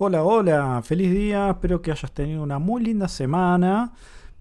Hola, 0.00 0.22
hola, 0.22 0.80
feliz 0.84 1.10
día, 1.10 1.50
espero 1.50 1.82
que 1.82 1.90
hayas 1.90 2.12
tenido 2.12 2.40
una 2.44 2.60
muy 2.60 2.84
linda 2.84 3.08
semana. 3.08 3.94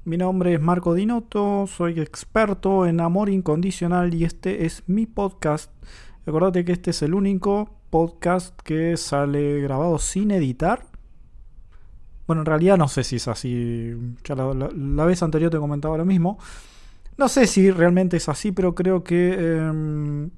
Mi 0.05 0.15
nombre 0.15 0.53
es 0.53 0.61
Marco 0.61 0.93
Dinotto, 0.93 1.65
soy 1.65 1.99
experto 1.99 2.85
en 2.85 3.01
amor 3.01 3.27
incondicional 3.27 4.13
y 4.13 4.23
este 4.23 4.67
es 4.67 4.83
mi 4.85 5.07
podcast. 5.07 5.71
Acordate 6.27 6.63
que 6.63 6.73
este 6.73 6.91
es 6.91 7.01
el 7.01 7.15
único 7.15 7.71
podcast 7.89 8.55
que 8.61 8.97
sale 8.97 9.59
grabado 9.61 9.97
sin 9.97 10.29
editar. 10.29 10.85
Bueno, 12.27 12.43
en 12.43 12.45
realidad 12.45 12.77
no 12.77 12.87
sé 12.87 13.03
si 13.03 13.15
es 13.15 13.27
así. 13.27 13.95
Ya 14.25 14.35
la, 14.35 15.05
vez 15.05 15.23
anterior 15.23 15.49
te 15.49 15.57
comentaba 15.57 15.97
lo 15.97 16.05
mismo. 16.05 16.37
No 17.17 17.27
sé 17.29 17.47
si 17.47 17.71
realmente 17.71 18.17
es 18.17 18.29
así, 18.29 18.51
pero 18.51 18.75
creo 18.75 19.03
que 19.03 19.33
em, 19.33 20.29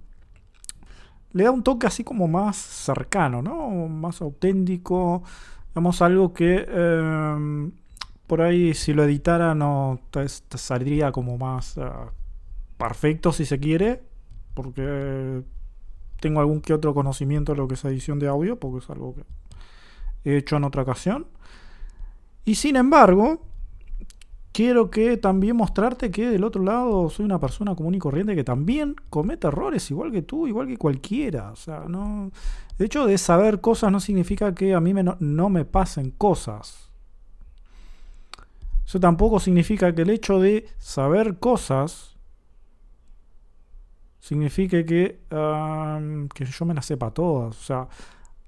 le 1.31 1.43
da 1.43 1.51
un 1.51 1.63
toque 1.63 1.87
así 1.87 2.03
como 2.03 2.27
más 2.27 2.55
cercano, 2.57 3.41
¿no? 3.41 3.87
Más 3.87 4.21
auténtico. 4.21 5.23
Digamos, 5.69 6.01
algo 6.01 6.33
que 6.33 6.65
em, 6.67 7.71
por 8.27 8.41
ahí 8.41 8.73
si 8.73 8.93
lo 8.93 9.03
editara 9.03 9.53
no 9.55 9.99
saldría 10.55 11.11
como 11.11 11.37
más 11.37 11.77
eh, 11.77 11.81
perfecto 12.77 13.31
si 13.31 13.45
se 13.45 13.59
quiere. 13.59 14.01
Porque 14.53 15.43
tengo 16.19 16.39
algún 16.39 16.61
que 16.61 16.73
otro 16.73 16.93
conocimiento 16.93 17.53
de 17.53 17.57
lo 17.59 17.67
que 17.67 17.75
es 17.75 17.85
edición 17.85 18.19
de 18.19 18.27
audio, 18.27 18.59
porque 18.59 18.79
es 18.79 18.89
algo 18.89 19.15
que 19.15 19.23
he 20.29 20.37
hecho 20.37 20.57
en 20.57 20.63
otra 20.63 20.81
ocasión. 20.81 21.27
Y 22.45 22.55
sin 22.55 22.75
embargo, 22.75 23.41
quiero 24.59 24.91
que 24.91 25.15
también 25.15 25.55
mostrarte 25.55 26.11
que 26.11 26.29
del 26.29 26.43
otro 26.43 26.61
lado 26.61 27.09
soy 27.09 27.23
una 27.23 27.39
persona 27.39 27.75
común 27.75 27.95
y 27.95 27.99
corriente 27.99 28.35
que 28.35 28.43
también 28.43 28.93
comete 29.09 29.47
errores 29.47 29.89
igual 29.89 30.11
que 30.11 30.21
tú, 30.21 30.47
igual 30.47 30.67
que 30.67 30.75
cualquiera. 30.75 31.51
O 31.51 31.55
sea, 31.55 31.85
no. 31.87 32.29
De 32.77 32.85
hecho, 32.85 33.05
de 33.05 33.17
saber 33.17 33.61
cosas 33.61 33.89
no 33.89 34.01
significa 34.01 34.53
que 34.53 34.73
a 34.73 34.81
mí 34.81 34.91
no, 34.91 35.15
no 35.21 35.47
me 35.47 35.63
pasen 35.63 36.11
cosas. 36.11 36.91
Eso 38.85 38.99
tampoco 38.99 39.39
significa 39.39 39.95
que 39.95 40.01
el 40.01 40.09
hecho 40.09 40.41
de 40.41 40.67
saber 40.77 41.39
cosas 41.39 42.17
signifique 44.19 44.85
que, 44.85 45.21
que 46.35 46.45
yo 46.45 46.65
me 46.65 46.73
las 46.73 46.85
sepa 46.85 47.11
todas. 47.11 47.57
O 47.57 47.63
sea, 47.63 47.87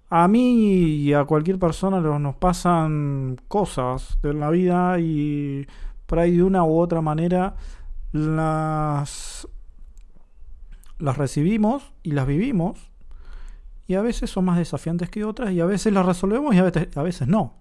a 0.09 0.27
mí 0.27 1.05
y 1.05 1.13
a 1.13 1.23
cualquier 1.23 1.57
persona 1.57 2.01
nos 2.01 2.35
pasan 2.35 3.37
cosas 3.47 4.19
de 4.21 4.33
la 4.33 4.49
vida 4.49 4.99
y 4.99 5.65
por 6.11 6.19
ahí 6.19 6.35
de 6.35 6.43
una 6.43 6.65
u 6.65 6.77
otra 6.77 6.99
manera 6.99 7.55
las, 8.11 9.47
las 10.99 11.17
recibimos 11.17 11.93
y 12.03 12.11
las 12.11 12.27
vivimos. 12.27 12.91
Y 13.87 13.93
a 13.93 14.01
veces 14.01 14.29
son 14.29 14.43
más 14.43 14.57
desafiantes 14.57 15.09
que 15.09 15.23
otras 15.23 15.53
y 15.53 15.61
a 15.61 15.65
veces 15.65 15.93
las 15.93 16.05
resolvemos 16.05 16.53
y 16.53 16.57
a 16.57 16.63
veces, 16.63 16.97
a 16.97 17.01
veces 17.01 17.29
no. 17.29 17.53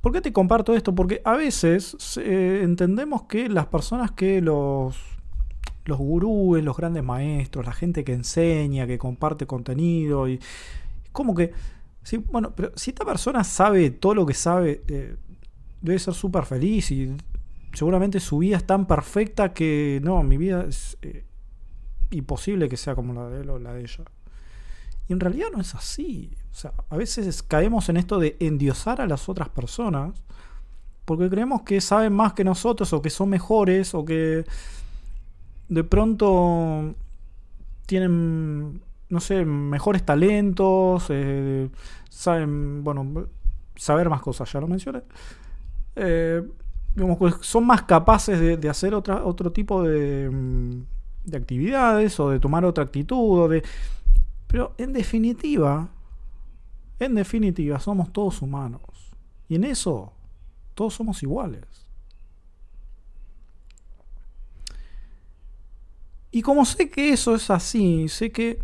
¿Por 0.00 0.12
qué 0.12 0.20
te 0.20 0.32
comparto 0.32 0.74
esto? 0.74 0.94
Porque 0.94 1.22
a 1.24 1.32
veces 1.32 1.96
eh, 2.18 2.60
entendemos 2.62 3.24
que 3.24 3.48
las 3.48 3.66
personas 3.66 4.12
que 4.12 4.40
los, 4.40 4.96
los 5.86 5.98
gurúes, 5.98 6.62
los 6.62 6.76
grandes 6.76 7.02
maestros, 7.02 7.66
la 7.66 7.72
gente 7.72 8.04
que 8.04 8.12
enseña, 8.12 8.86
que 8.86 8.96
comparte 8.96 9.44
contenido, 9.44 10.28
y 10.28 10.38
como 11.10 11.34
que, 11.34 11.52
bueno, 12.30 12.52
pero 12.54 12.70
si 12.76 12.90
esta 12.90 13.04
persona 13.04 13.42
sabe 13.42 13.90
todo 13.90 14.14
lo 14.14 14.24
que 14.24 14.34
sabe, 14.34 14.84
eh, 14.86 15.16
debe 15.82 15.98
ser 15.98 16.14
súper 16.14 16.44
feliz 16.44 16.90
y 16.90 17.14
seguramente 17.72 18.20
su 18.20 18.38
vida 18.38 18.56
es 18.56 18.66
tan 18.66 18.86
perfecta 18.86 19.52
que 19.52 20.00
no, 20.02 20.22
mi 20.22 20.36
vida 20.36 20.64
es 20.68 20.96
eh, 21.02 21.24
imposible 22.10 22.68
que 22.68 22.76
sea 22.76 22.94
como 22.94 23.12
la 23.12 23.28
de 23.28 23.80
ella. 23.80 24.04
Y 25.08 25.12
en 25.12 25.20
realidad 25.20 25.48
no 25.52 25.60
es 25.60 25.74
así. 25.74 26.30
O 26.50 26.54
sea, 26.54 26.72
a 26.88 26.96
veces 26.96 27.42
caemos 27.42 27.88
en 27.88 27.96
esto 27.96 28.18
de 28.18 28.36
endiosar 28.40 29.00
a 29.00 29.06
las 29.06 29.28
otras 29.28 29.48
personas 29.48 30.22
porque 31.04 31.28
creemos 31.28 31.62
que 31.62 31.80
saben 31.80 32.12
más 32.12 32.32
que 32.32 32.44
nosotros 32.44 32.92
o 32.92 33.02
que 33.02 33.10
son 33.10 33.28
mejores 33.28 33.94
o 33.94 34.04
que 34.04 34.44
de 35.68 35.84
pronto 35.84 36.94
tienen, 37.86 38.80
no 39.08 39.20
sé, 39.20 39.44
mejores 39.44 40.04
talentos, 40.04 41.06
eh, 41.08 41.68
saben, 42.08 42.84
bueno, 42.84 43.26
saber 43.74 44.08
más 44.08 44.22
cosas, 44.22 44.52
ya 44.52 44.60
lo 44.60 44.68
mencioné. 44.68 45.02
Eh, 45.96 46.42
pues, 47.18 47.34
son 47.40 47.66
más 47.66 47.82
capaces 47.82 48.60
de, 48.60 48.68
hacer 48.68 48.94
otra, 48.94 49.24
otro 49.24 49.52
tipo 49.52 49.82
de, 49.82 50.28
mm, 50.30 50.84
de, 51.24 51.36
actividades 51.36 52.18
o 52.20 52.30
de 52.30 52.40
tomar 52.40 52.64
otra 52.64 52.84
actitud. 52.84 53.50
de, 53.50 53.62
pero 54.46 54.74
en 54.78 54.92
definitiva, 54.92 55.88
en 56.98 57.14
definitiva, 57.14 57.80
somos 57.80 58.12
todos 58.12 58.42
humanos. 58.42 58.82
Y 59.48 59.56
en 59.56 59.64
eso, 59.64 60.12
todos 60.74 60.94
somos 60.94 61.22
iguales. 61.22 61.64
Y 66.30 66.40
como 66.40 66.64
sé 66.64 66.88
que 66.90 67.12
eso 67.12 67.34
es 67.34 67.50
así, 67.50 68.08
sé 68.08 68.32
que 68.32 68.58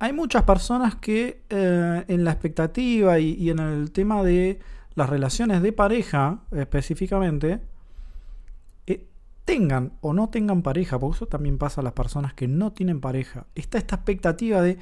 hay 0.00 0.14
muchas 0.14 0.44
personas 0.44 0.94
que 0.96 1.44
eh, 1.50 2.04
en 2.08 2.24
la 2.24 2.32
expectativa 2.32 3.18
y, 3.18 3.50
en 3.50 3.58
el 3.58 3.92
tema 3.92 4.22
de 4.24 4.58
las 4.94 5.10
relaciones 5.10 5.60
de 5.60 5.74
pareja 5.74 6.40
específicamente, 6.52 7.60
eh, 8.86 9.06
tengan 9.44 9.92
o 10.00 10.14
no 10.14 10.30
tengan 10.30 10.62
pareja, 10.62 10.98
porque 10.98 11.16
eso 11.16 11.26
también 11.26 11.58
pasa 11.58 11.82
a 11.82 11.84
las 11.84 11.92
personas 11.92 12.32
que 12.32 12.48
no 12.48 12.72
tienen 12.72 13.02
pareja, 13.02 13.46
está 13.54 13.76
esta 13.76 13.96
expectativa 13.96 14.62
de, 14.62 14.78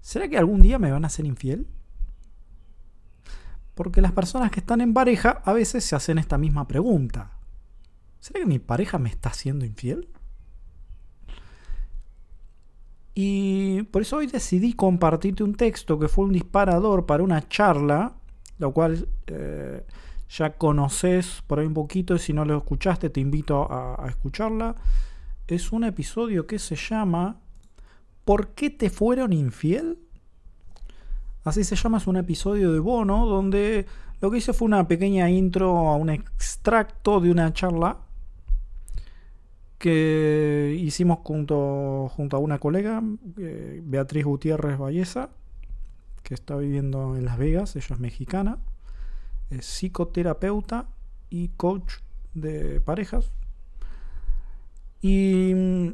¿será 0.00 0.26
que 0.26 0.38
algún 0.38 0.62
día 0.62 0.78
me 0.78 0.90
van 0.90 1.04
a 1.04 1.10
ser 1.10 1.26
infiel? 1.26 1.66
Porque 3.74 4.00
las 4.00 4.12
personas 4.12 4.50
que 4.50 4.60
están 4.60 4.80
en 4.80 4.94
pareja 4.94 5.42
a 5.44 5.52
veces 5.52 5.84
se 5.84 5.94
hacen 5.94 6.16
esta 6.16 6.38
misma 6.38 6.66
pregunta. 6.66 7.32
¿Será 8.20 8.40
que 8.40 8.46
mi 8.46 8.58
pareja 8.58 8.98
me 8.98 9.10
está 9.10 9.28
haciendo 9.28 9.66
infiel? 9.66 10.08
Y 13.18 13.82
por 13.84 14.02
eso 14.02 14.18
hoy 14.18 14.26
decidí 14.26 14.74
compartirte 14.74 15.42
un 15.42 15.54
texto 15.54 15.98
que 15.98 16.06
fue 16.06 16.26
un 16.26 16.32
disparador 16.32 17.06
para 17.06 17.22
una 17.22 17.48
charla, 17.48 18.12
lo 18.58 18.72
cual 18.72 19.08
eh, 19.26 19.86
ya 20.28 20.52
conoces 20.58 21.42
por 21.46 21.58
ahí 21.58 21.66
un 21.66 21.72
poquito 21.72 22.14
y 22.14 22.18
si 22.18 22.34
no 22.34 22.44
lo 22.44 22.58
escuchaste 22.58 23.08
te 23.08 23.20
invito 23.20 23.72
a, 23.72 24.04
a 24.04 24.08
escucharla. 24.10 24.76
Es 25.48 25.72
un 25.72 25.84
episodio 25.84 26.46
que 26.46 26.58
se 26.58 26.76
llama 26.76 27.40
¿Por 28.26 28.48
qué 28.48 28.68
te 28.68 28.90
fueron 28.90 29.32
infiel? 29.32 29.98
Así 31.42 31.64
se 31.64 31.74
llama, 31.74 31.96
es 31.96 32.06
un 32.06 32.18
episodio 32.18 32.70
de 32.70 32.80
Bono 32.80 33.24
donde 33.24 33.86
lo 34.20 34.30
que 34.30 34.38
hice 34.38 34.52
fue 34.52 34.66
una 34.66 34.86
pequeña 34.86 35.30
intro 35.30 35.88
a 35.88 35.96
un 35.96 36.10
extracto 36.10 37.20
de 37.20 37.30
una 37.30 37.50
charla 37.54 37.96
que 39.86 40.76
hicimos 40.80 41.20
junto, 41.22 42.08
junto 42.08 42.36
a 42.36 42.40
una 42.40 42.58
colega, 42.58 43.00
eh, 43.38 43.80
Beatriz 43.84 44.24
Gutiérrez 44.24 44.78
Valleza, 44.78 45.30
que 46.24 46.34
está 46.34 46.56
viviendo 46.56 47.14
en 47.14 47.24
Las 47.24 47.38
Vegas, 47.38 47.76
ella 47.76 47.94
es 47.94 48.00
mexicana, 48.00 48.58
es 49.48 49.64
psicoterapeuta 49.64 50.88
y 51.30 51.50
coach 51.50 51.98
de 52.34 52.80
parejas. 52.80 53.30
Y 55.02 55.52
mm, 55.54 55.88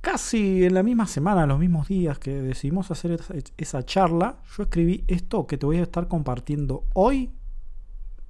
casi 0.00 0.64
en 0.64 0.72
la 0.72 0.82
misma 0.82 1.06
semana, 1.06 1.44
los 1.44 1.58
mismos 1.58 1.88
días 1.88 2.18
que 2.18 2.40
decidimos 2.40 2.90
hacer 2.90 3.20
esa 3.58 3.84
charla, 3.84 4.40
yo 4.56 4.62
escribí 4.62 5.04
esto 5.08 5.46
que 5.46 5.58
te 5.58 5.66
voy 5.66 5.76
a 5.76 5.82
estar 5.82 6.08
compartiendo 6.08 6.86
hoy 6.94 7.32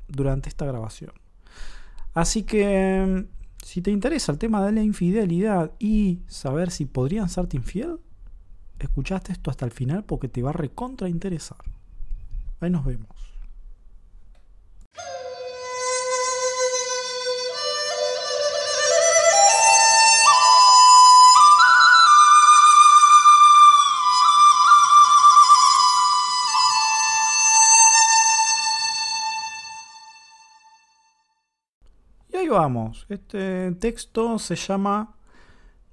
durante 0.08 0.48
esta 0.48 0.66
grabación. 0.66 1.12
Así 2.12 2.42
que 2.42 3.28
mm, 3.30 3.37
si 3.64 3.82
te 3.82 3.90
interesa 3.90 4.32
el 4.32 4.38
tema 4.38 4.64
de 4.64 4.72
la 4.72 4.82
infidelidad 4.82 5.72
y 5.78 6.20
saber 6.26 6.70
si 6.70 6.84
podrían 6.86 7.28
serte 7.28 7.56
infiel, 7.56 7.98
escuchaste 8.78 9.32
esto 9.32 9.50
hasta 9.50 9.64
el 9.64 9.72
final 9.72 10.04
porque 10.04 10.28
te 10.28 10.42
va 10.42 10.50
a 10.50 10.54
recontra 10.54 11.08
interesar. 11.08 11.58
Ahí 12.60 12.70
nos 12.70 12.84
vemos. 12.84 13.08
Este 33.08 33.70
texto 33.78 34.36
se 34.40 34.56
llama 34.56 35.14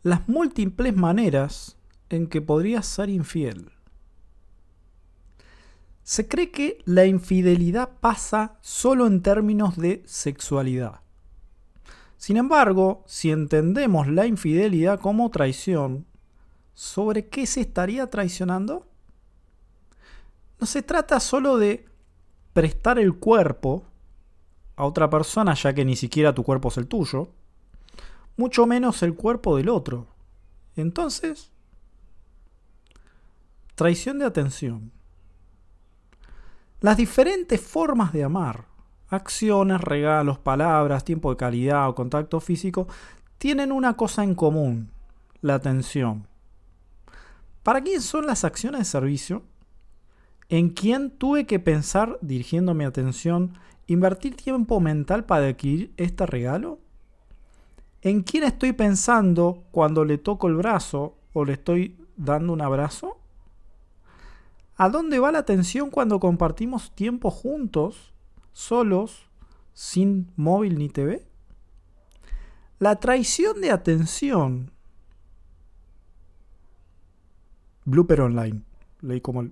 Las 0.01 0.27
múltiples 0.27 0.95
maneras 0.95 1.77
en 2.09 2.25
que 2.25 2.41
podrías 2.41 2.87
ser 2.87 3.09
infiel. 3.09 3.71
Se 6.01 6.27
cree 6.27 6.49
que 6.49 6.79
la 6.85 7.05
infidelidad 7.05 7.89
pasa 7.99 8.57
solo 8.61 9.05
en 9.05 9.21
términos 9.21 9.77
de 9.77 10.01
sexualidad. 10.07 11.01
Sin 12.17 12.37
embargo, 12.37 13.03
si 13.05 13.29
entendemos 13.29 14.07
la 14.07 14.25
infidelidad 14.25 14.99
como 14.99 15.29
traición, 15.29 16.07
¿sobre 16.73 17.27
qué 17.27 17.45
se 17.45 17.61
estaría 17.61 18.09
traicionando? 18.09 18.87
No 20.59 20.65
se 20.65 20.81
trata 20.81 21.19
solo 21.19 21.57
de 21.57 21.85
prestar 22.53 22.97
el 22.97 23.13
cuerpo 23.19 23.83
a 24.75 24.85
otra 24.85 25.09
persona, 25.09 25.53
ya 25.53 25.73
que 25.73 25.85
ni 25.85 25.95
siquiera 25.95 26.33
tu 26.33 26.43
cuerpo 26.43 26.69
es 26.69 26.77
el 26.77 26.87
tuyo, 26.87 27.29
mucho 28.37 28.65
menos 28.65 29.03
el 29.03 29.15
cuerpo 29.15 29.57
del 29.57 29.69
otro. 29.69 30.07
Entonces, 30.75 31.51
traición 33.75 34.19
de 34.19 34.25
atención. 34.25 34.91
Las 36.81 36.97
diferentes 36.97 37.61
formas 37.61 38.11
de 38.11 38.23
amar, 38.23 38.65
acciones, 39.09 39.81
regalos, 39.81 40.39
palabras, 40.39 41.05
tiempo 41.05 41.29
de 41.29 41.37
calidad 41.37 41.89
o 41.89 41.95
contacto 41.95 42.39
físico, 42.39 42.87
tienen 43.37 43.71
una 43.71 43.95
cosa 43.95 44.23
en 44.23 44.35
común, 44.35 44.91
la 45.41 45.55
atención. 45.55 46.27
¿Para 47.63 47.81
quién 47.81 48.01
son 48.01 48.25
las 48.27 48.43
acciones 48.43 48.79
de 48.79 48.85
servicio? 48.85 49.43
¿En 50.49 50.69
quién 50.69 51.09
tuve 51.09 51.47
que 51.47 51.59
pensar 51.59 52.19
dirigiendo 52.21 52.73
mi 52.73 52.83
atención, 52.83 53.57
invertir 53.87 54.35
tiempo 54.35 54.79
mental 54.79 55.25
para 55.25 55.47
adquirir 55.47 55.93
este 55.97 56.25
regalo? 56.25 56.79
¿En 58.01 58.21
quién 58.21 58.43
estoy 58.43 58.73
pensando 58.73 59.63
cuando 59.71 60.05
le 60.05 60.17
toco 60.19 60.47
el 60.47 60.55
brazo 60.55 61.17
o 61.33 61.43
le 61.43 61.53
estoy 61.53 61.97
dando 62.15 62.53
un 62.53 62.61
abrazo? 62.61 63.17
¿A 64.77 64.89
dónde 64.89 65.17
va 65.17 65.31
la 65.31 65.39
atención 65.39 65.89
cuando 65.89 66.19
compartimos 66.19 66.93
tiempo 66.93 67.31
juntos, 67.31 68.13
solos, 68.53 69.27
sin 69.73 70.31
móvil 70.35 70.77
ni 70.77 70.89
TV? 70.89 71.25
La 72.77 72.97
traición 72.97 73.59
de 73.59 73.71
atención. 73.71 74.69
Blooper 77.85 78.21
Online. 78.21 78.61
Leí 79.01 79.19
como 79.19 79.47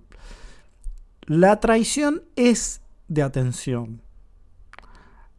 La 1.25 1.59
traición 1.59 2.21
es 2.35 2.81
de 3.07 3.23
atención. 3.23 4.02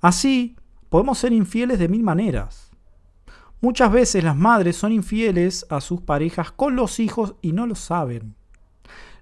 Así, 0.04 0.54
podemos 0.90 1.16
ser 1.16 1.32
infieles 1.32 1.78
de 1.78 1.88
mil 1.88 2.02
maneras. 2.02 2.70
Muchas 3.62 3.90
veces 3.90 4.22
las 4.22 4.36
madres 4.36 4.76
son 4.76 4.92
infieles 4.92 5.64
a 5.70 5.80
sus 5.80 6.02
parejas 6.02 6.52
con 6.52 6.76
los 6.76 7.00
hijos 7.00 7.36
y 7.40 7.52
no 7.52 7.66
lo 7.66 7.74
saben. 7.74 8.34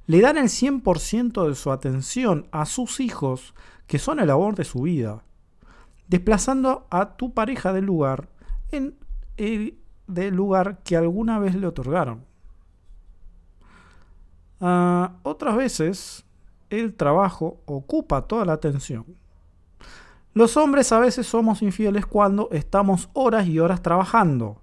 Le 0.06 0.20
dan 0.20 0.38
el 0.38 0.48
100% 0.48 1.48
de 1.48 1.54
su 1.54 1.70
atención 1.70 2.48
a 2.50 2.66
sus 2.66 2.98
hijos, 2.98 3.54
que 3.86 4.00
son 4.00 4.18
el 4.18 4.28
amor 4.28 4.56
de 4.56 4.64
su 4.64 4.82
vida, 4.82 5.22
desplazando 6.08 6.88
a 6.90 7.16
tu 7.16 7.32
pareja 7.32 7.72
del 7.72 7.84
lugar 7.84 8.28
en 8.72 8.96
el 9.36 9.78
del 10.08 10.34
lugar 10.34 10.82
que 10.82 10.96
alguna 10.96 11.38
vez 11.38 11.54
le 11.54 11.68
otorgaron. 11.68 12.24
Ah, 14.60 15.12
otras 15.22 15.54
veces, 15.56 16.24
el 16.70 16.96
trabajo 16.96 17.60
ocupa 17.66 18.26
toda 18.26 18.44
la 18.44 18.54
atención. 18.54 19.21
Los 20.34 20.56
hombres 20.56 20.92
a 20.92 20.98
veces 20.98 21.26
somos 21.26 21.60
infieles 21.60 22.06
cuando 22.06 22.48
estamos 22.52 23.10
horas 23.12 23.46
y 23.46 23.58
horas 23.58 23.82
trabajando, 23.82 24.62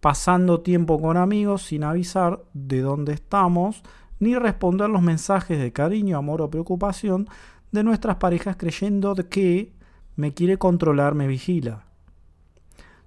pasando 0.00 0.60
tiempo 0.60 1.00
con 1.00 1.18
amigos 1.18 1.62
sin 1.62 1.84
avisar 1.84 2.42
de 2.54 2.80
dónde 2.80 3.12
estamos, 3.12 3.82
ni 4.20 4.36
responder 4.36 4.88
los 4.88 5.02
mensajes 5.02 5.58
de 5.58 5.72
cariño, 5.72 6.16
amor 6.16 6.40
o 6.40 6.50
preocupación 6.50 7.28
de 7.72 7.82
nuestras 7.84 8.16
parejas 8.16 8.56
creyendo 8.56 9.14
que 9.14 9.74
me 10.16 10.32
quiere 10.32 10.56
controlar, 10.58 11.14
me 11.14 11.26
vigila. 11.26 11.84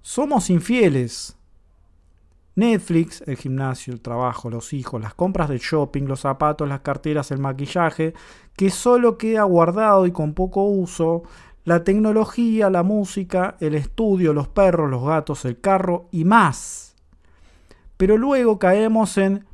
Somos 0.02 0.50
infieles. 0.50 1.38
Netflix, 2.56 3.22
el 3.26 3.36
gimnasio, 3.36 3.94
el 3.94 4.02
trabajo, 4.02 4.50
los 4.50 4.72
hijos, 4.72 5.02
las 5.02 5.14
compras 5.14 5.50
del 5.50 5.60
shopping, 5.60 6.04
los 6.04 6.22
zapatos, 6.22 6.70
las 6.70 6.82
carteras, 6.82 7.32
el 7.32 7.40
maquillaje, 7.40 8.14
que 8.56 8.70
solo 8.70 9.18
queda 9.18 9.44
guardado 9.44 10.06
y 10.06 10.12
con 10.12 10.34
poco 10.34 10.64
uso, 10.64 11.24
la 11.66 11.84
tecnología, 11.84 12.70
la 12.70 12.84
música, 12.84 13.58
el 13.60 13.74
estudio, 13.74 14.34
los 14.34 14.48
perros, 14.48 14.90
los 14.90 15.04
gatos, 15.04 15.46
el 15.46 15.60
carro 15.60 16.08
y 16.12 16.24
más. 16.24 16.96
Pero 17.98 18.18
luego 18.18 18.60
caemos 18.60 19.18
en 19.18 19.46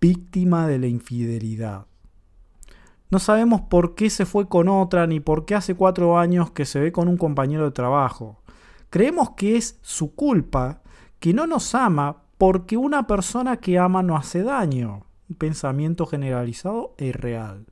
víctima 0.00 0.66
de 0.66 0.78
la 0.78 0.86
infidelidad. 0.86 1.86
No 3.10 3.18
sabemos 3.18 3.60
por 3.62 3.94
qué 3.94 4.08
se 4.08 4.24
fue 4.24 4.48
con 4.48 4.68
otra 4.68 5.06
ni 5.06 5.20
por 5.20 5.44
qué 5.44 5.54
hace 5.54 5.74
cuatro 5.74 6.18
años 6.18 6.50
que 6.50 6.64
se 6.64 6.80
ve 6.80 6.92
con 6.92 7.08
un 7.08 7.18
compañero 7.18 7.64
de 7.64 7.72
trabajo. 7.72 8.40
Creemos 8.88 9.30
que 9.30 9.56
es 9.56 9.78
su 9.82 10.14
culpa, 10.14 10.80
que 11.18 11.34
no 11.34 11.46
nos 11.46 11.74
ama 11.74 12.22
porque 12.38 12.78
una 12.78 13.06
persona 13.06 13.58
que 13.58 13.78
ama 13.78 14.02
no 14.02 14.16
hace 14.16 14.42
daño. 14.42 15.04
Un 15.28 15.36
pensamiento 15.36 16.06
generalizado 16.06 16.94
e 16.96 17.06
irreal. 17.06 17.66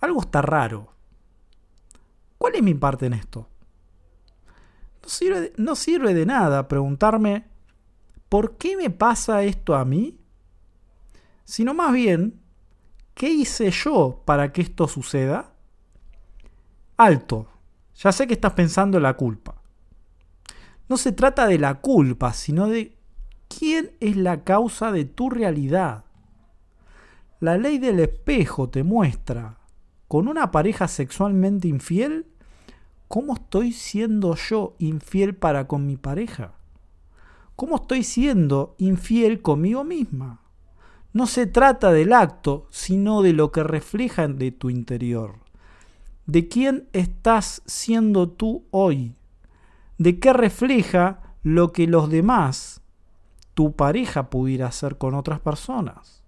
Algo 0.00 0.20
está 0.20 0.40
raro. 0.40 0.97
¿Cuál 2.38 2.54
es 2.54 2.62
mi 2.62 2.74
parte 2.74 3.06
en 3.06 3.14
esto? 3.14 3.48
No 5.02 5.08
sirve, 5.08 5.52
no 5.56 5.74
sirve 5.74 6.14
de 6.14 6.24
nada 6.24 6.68
preguntarme, 6.68 7.46
¿por 8.28 8.56
qué 8.56 8.76
me 8.76 8.90
pasa 8.90 9.42
esto 9.42 9.74
a 9.74 9.84
mí? 9.84 10.18
Sino 11.44 11.74
más 11.74 11.92
bien, 11.92 12.40
¿qué 13.14 13.28
hice 13.28 13.70
yo 13.70 14.22
para 14.24 14.52
que 14.52 14.62
esto 14.62 14.86
suceda? 14.86 15.52
Alto, 16.96 17.48
ya 17.96 18.12
sé 18.12 18.26
que 18.26 18.34
estás 18.34 18.52
pensando 18.52 18.98
en 18.98 19.02
la 19.02 19.14
culpa. 19.14 19.56
No 20.88 20.96
se 20.96 21.12
trata 21.12 21.46
de 21.46 21.58
la 21.58 21.80
culpa, 21.80 22.32
sino 22.32 22.68
de 22.68 22.96
quién 23.48 23.92
es 24.00 24.16
la 24.16 24.44
causa 24.44 24.92
de 24.92 25.04
tu 25.04 25.30
realidad. 25.30 26.04
La 27.40 27.56
ley 27.56 27.78
del 27.78 28.00
espejo 28.00 28.68
te 28.68 28.82
muestra 28.82 29.58
con 30.08 30.26
una 30.28 30.50
pareja 30.50 30.88
sexualmente 30.88 31.68
infiel, 31.68 32.26
¿cómo 33.08 33.34
estoy 33.34 33.72
siendo 33.72 34.34
yo 34.36 34.76
infiel 34.78 35.34
para 35.34 35.66
con 35.66 35.86
mi 35.86 35.96
pareja? 35.96 36.52
¿Cómo 37.56 37.76
estoy 37.76 38.04
siendo 38.04 38.76
infiel 38.78 39.42
conmigo 39.42 39.82
misma? 39.82 40.42
No 41.12 41.26
se 41.26 41.46
trata 41.46 41.90
del 41.90 42.12
acto, 42.12 42.68
sino 42.70 43.22
de 43.22 43.32
lo 43.32 43.50
que 43.50 43.64
refleja 43.64 44.28
de 44.28 44.52
tu 44.52 44.70
interior. 44.70 45.36
¿De 46.26 46.46
quién 46.48 46.88
estás 46.92 47.62
siendo 47.66 48.28
tú 48.28 48.66
hoy? 48.70 49.16
¿De 49.96 50.20
qué 50.20 50.32
refleja 50.32 51.34
lo 51.42 51.72
que 51.72 51.86
los 51.86 52.10
demás, 52.10 52.82
tu 53.54 53.74
pareja, 53.74 54.28
pudiera 54.28 54.66
hacer 54.66 54.98
con 54.98 55.14
otras 55.14 55.40
personas? 55.40 56.22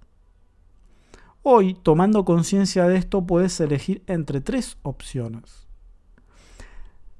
Hoy, 1.42 1.74
tomando 1.74 2.24
conciencia 2.24 2.88
de 2.88 2.96
esto, 2.96 3.26
puedes 3.26 3.60
elegir 3.60 4.02
entre 4.06 4.40
tres 4.40 4.78
opciones. 4.82 5.69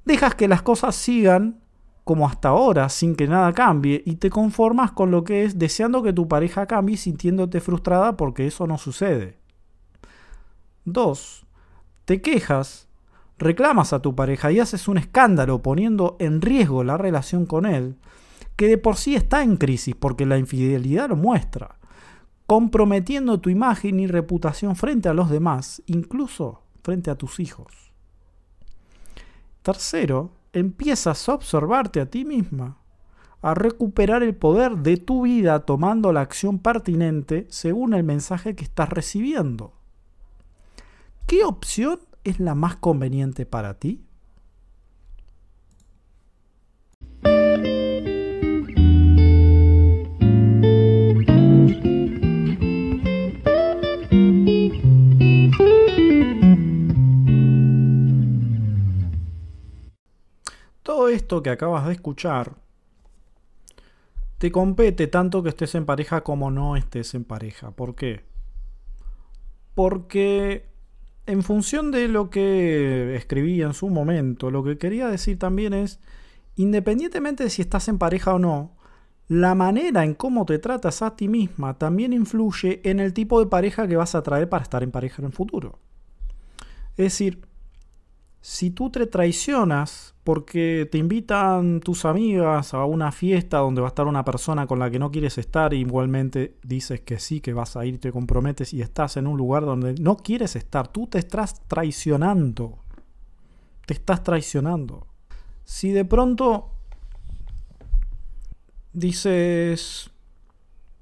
Dejas 0.05 0.35
que 0.35 0.47
las 0.47 0.61
cosas 0.61 0.95
sigan 0.95 1.59
como 2.03 2.27
hasta 2.27 2.49
ahora, 2.49 2.89
sin 2.89 3.15
que 3.15 3.27
nada 3.27 3.53
cambie, 3.53 4.01
y 4.05 4.15
te 4.15 4.29
conformas 4.29 4.91
con 4.91 5.11
lo 5.11 5.23
que 5.23 5.43
es, 5.43 5.59
deseando 5.59 6.01
que 6.01 6.13
tu 6.13 6.27
pareja 6.27 6.65
cambie, 6.65 6.97
sintiéndote 6.97 7.61
frustrada 7.61 8.17
porque 8.17 8.47
eso 8.47 8.65
no 8.67 8.77
sucede. 8.77 9.37
2. 10.85 11.45
Te 12.05 12.21
quejas, 12.21 12.87
reclamas 13.37 13.93
a 13.93 14.01
tu 14.01 14.15
pareja 14.15 14.51
y 14.51 14.59
haces 14.59 14.87
un 14.87 14.97
escándalo 14.97 15.61
poniendo 15.61 16.17
en 16.19 16.41
riesgo 16.41 16.83
la 16.83 16.97
relación 16.97 17.45
con 17.45 17.65
él, 17.65 17.97
que 18.55 18.67
de 18.67 18.77
por 18.77 18.97
sí 18.97 19.15
está 19.15 19.43
en 19.43 19.57
crisis 19.57 19.95
porque 19.95 20.25
la 20.25 20.37
infidelidad 20.37 21.09
lo 21.09 21.15
muestra 21.15 21.77
comprometiendo 22.51 23.39
tu 23.39 23.49
imagen 23.49 24.01
y 24.01 24.07
reputación 24.07 24.75
frente 24.75 25.07
a 25.07 25.13
los 25.13 25.29
demás, 25.29 25.81
incluso 25.85 26.63
frente 26.83 27.09
a 27.09 27.15
tus 27.15 27.39
hijos. 27.39 27.90
Tercero, 29.61 30.31
empiezas 30.53 31.29
a 31.29 31.35
observarte 31.35 32.01
a 32.01 32.07
ti 32.07 32.25
misma, 32.25 32.77
a 33.41 33.53
recuperar 33.53 34.23
el 34.23 34.35
poder 34.35 34.77
de 34.77 34.97
tu 34.97 35.23
vida 35.23 35.59
tomando 35.65 36.11
la 36.11 36.21
acción 36.21 36.59
pertinente 36.59 37.47
según 37.49 37.93
el 37.93 38.03
mensaje 38.03 38.55
que 38.55 38.63
estás 38.63 38.89
recibiendo. 38.89 39.73
¿Qué 41.27 41.43
opción 41.43 41.99
es 42.23 42.39
la 42.39 42.55
más 42.55 42.75
conveniente 42.75 43.45
para 43.45 43.75
ti? 43.79 44.03
Que 61.39 61.49
acabas 61.49 61.87
de 61.87 61.93
escuchar 61.93 62.55
te 64.41 64.51
compete 64.51 65.05
tanto 65.05 65.43
que 65.43 65.49
estés 65.49 65.75
en 65.75 65.85
pareja 65.85 66.21
como 66.21 66.49
no 66.49 66.75
estés 66.75 67.13
en 67.13 67.25
pareja. 67.25 67.69
¿Por 67.69 67.93
qué? 67.93 68.25
Porque 69.75 70.65
en 71.27 71.43
función 71.43 71.91
de 71.91 72.07
lo 72.07 72.31
que 72.31 73.15
escribí 73.15 73.61
en 73.61 73.75
su 73.75 73.89
momento, 73.89 74.49
lo 74.49 74.63
que 74.63 74.79
quería 74.79 75.09
decir 75.09 75.37
también 75.37 75.73
es, 75.73 75.99
independientemente 76.55 77.43
de 77.43 77.51
si 77.51 77.61
estás 77.61 77.87
en 77.87 77.99
pareja 77.99 78.33
o 78.33 78.39
no, 78.39 78.75
la 79.27 79.53
manera 79.53 80.03
en 80.03 80.15
cómo 80.15 80.43
te 80.47 80.57
tratas 80.57 81.03
a 81.03 81.15
ti 81.15 81.27
misma 81.27 81.77
también 81.77 82.11
influye 82.11 82.81
en 82.83 82.99
el 82.99 83.13
tipo 83.13 83.39
de 83.39 83.45
pareja 83.45 83.87
que 83.87 83.95
vas 83.95 84.15
a 84.15 84.23
traer 84.23 84.49
para 84.49 84.63
estar 84.63 84.81
en 84.81 84.89
pareja 84.89 85.21
en 85.21 85.27
el 85.27 85.33
futuro. 85.33 85.77
Es 86.97 87.05
decir, 87.05 87.45
si 88.41 88.71
tú 88.71 88.89
te 88.89 89.05
traicionas 89.05 90.10
porque 90.23 90.87
te 90.91 90.97
invitan 90.99 91.79
tus 91.79 92.05
amigas 92.05 92.73
a 92.73 92.85
una 92.85 93.11
fiesta 93.11 93.57
donde 93.57 93.81
va 93.81 93.87
a 93.87 93.89
estar 93.89 94.05
una 94.05 94.23
persona 94.23 94.67
con 94.67 94.77
la 94.77 94.91
que 94.91 94.99
no 94.99 95.11
quieres 95.11 95.37
estar, 95.37 95.73
y 95.73 95.79
igualmente 95.79 96.57
dices 96.63 97.01
que 97.01 97.19
sí, 97.19 97.41
que 97.41 97.53
vas 97.53 97.75
a 97.75 97.85
ir, 97.85 97.99
te 97.99 98.11
comprometes 98.11 98.73
y 98.73 98.81
estás 98.81 99.17
en 99.17 99.27
un 99.27 99.37
lugar 99.37 99.65
donde 99.65 99.95
no 99.95 100.17
quieres 100.17 100.55
estar, 100.55 100.87
tú 100.87 101.07
te 101.07 101.17
estás 101.17 101.61
traicionando. 101.67 102.77
Te 103.85 103.95
estás 103.95 104.23
traicionando. 104.23 105.07
Si 105.63 105.91
de 105.91 106.05
pronto 106.05 106.69
dices, 108.93 110.11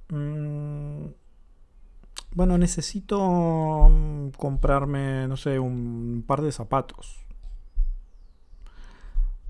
mm, 0.10 1.08
bueno, 2.36 2.58
necesito 2.58 3.92
comprarme, 4.38 5.28
no 5.28 5.36
sé, 5.36 5.60
un 5.60 6.24
par 6.26 6.42
de 6.42 6.54
zapatos 6.54 7.29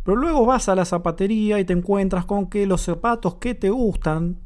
pero 0.04 0.18
luego 0.18 0.46
vas 0.46 0.70
a 0.70 0.76
la 0.76 0.86
zapatería 0.86 1.60
y 1.60 1.66
te 1.66 1.74
encuentras 1.74 2.26
con 2.26 2.48
que 2.48 2.66
los 2.66 2.82
zapatos 2.82 3.36
que 3.36 3.56
te 3.56 3.70
gustan 3.70 4.40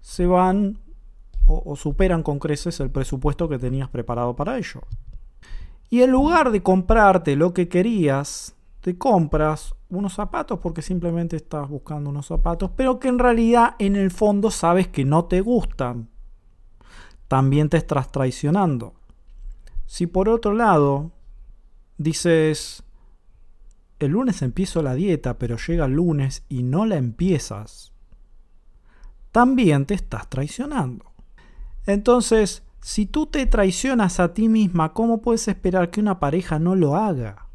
se 0.00 0.26
van 0.26 0.78
o, 1.46 1.74
superan 1.76 2.22
con 2.22 2.38
creces 2.38 2.80
el 2.80 2.90
presupuesto 2.90 3.48
que 3.48 3.58
tenías 3.58 3.88
preparado 3.88 4.36
para 4.36 4.58
ello. 4.58 4.82
Y 5.90 6.02
en 6.02 6.10
lugar 6.10 6.50
de 6.50 6.62
comprarte 6.62 7.36
lo 7.36 7.52
que 7.52 7.68
querías, 7.68 8.54
te 8.80 8.96
compras 8.96 9.74
unos 9.90 10.14
zapatos 10.14 10.58
porque 10.60 10.82
simplemente 10.82 11.36
estás 11.36 11.68
buscando 11.68 12.10
unos 12.10 12.26
zapatos, 12.26 12.70
pero 12.76 12.98
que 12.98 13.08
en 13.08 13.18
realidad 13.18 13.74
en 13.78 13.96
el 13.96 14.10
fondo 14.10 14.50
sabes 14.50 14.88
que 14.88 15.04
no 15.04 15.26
te 15.26 15.40
gustan. 15.40 16.08
También 17.28 17.68
te 17.68 17.76
estás 17.76 18.10
traicionando. 18.10 18.94
Si 19.86 20.06
por 20.06 20.28
otro 20.28 20.54
lado 20.54 21.10
dices, 21.98 22.82
el 24.06 24.12
lunes 24.12 24.42
empiezo 24.42 24.82
la 24.82 24.94
dieta, 24.94 25.38
pero 25.38 25.56
llega 25.56 25.86
el 25.86 25.92
lunes 25.92 26.44
y 26.48 26.62
no 26.62 26.86
la 26.86 26.96
empiezas, 26.96 27.92
también 29.32 29.86
te 29.86 29.94
estás 29.94 30.28
traicionando. 30.28 31.12
Entonces, 31.86 32.62
si 32.80 33.06
tú 33.06 33.26
te 33.26 33.46
traicionas 33.46 34.20
a 34.20 34.34
ti 34.34 34.48
misma, 34.48 34.92
¿cómo 34.92 35.22
puedes 35.22 35.48
esperar 35.48 35.90
que 35.90 36.00
una 36.00 36.20
pareja 36.20 36.58
no 36.58 36.74
lo 36.74 36.96
haga? 36.96 37.48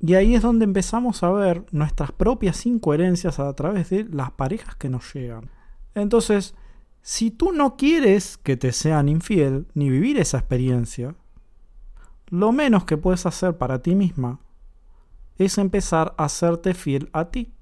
Y 0.00 0.14
ahí 0.14 0.34
es 0.34 0.42
donde 0.42 0.64
empezamos 0.64 1.22
a 1.22 1.30
ver 1.30 1.64
nuestras 1.70 2.10
propias 2.10 2.66
incoherencias 2.66 3.38
a 3.38 3.52
través 3.54 3.90
de 3.90 4.04
las 4.04 4.32
parejas 4.32 4.74
que 4.74 4.88
nos 4.88 5.12
llegan. 5.14 5.50
Entonces, 5.94 6.54
si 7.02 7.30
tú 7.30 7.52
no 7.52 7.76
quieres 7.76 8.36
que 8.36 8.56
te 8.56 8.72
sean 8.72 9.08
infiel 9.08 9.66
ni 9.74 9.90
vivir 9.90 10.18
esa 10.18 10.38
experiencia, 10.38 11.14
lo 12.28 12.50
menos 12.52 12.84
que 12.84 12.96
puedes 12.96 13.26
hacer 13.26 13.58
para 13.58 13.82
ti 13.82 13.94
misma 13.94 14.40
es 15.44 15.58
empezar 15.58 16.14
a 16.16 16.24
hacerte 16.24 16.74
fiel 16.74 17.08
a 17.12 17.26
ti. 17.26 17.52